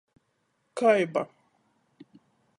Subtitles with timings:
[0.77, 1.21] Kai ba.